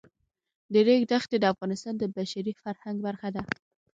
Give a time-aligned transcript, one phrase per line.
[0.73, 3.43] د ریګ دښتې د افغانستان د بشري فرهنګ برخه ده.